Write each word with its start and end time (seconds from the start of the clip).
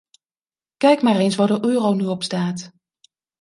Kijk 0.77 1.01
maar 1.01 1.15
eens 1.17 1.35
waar 1.35 1.47
de 1.47 1.65
euro 1.67 1.93
nu 1.93 2.05
op 2.05 2.23
staat. 2.23 2.71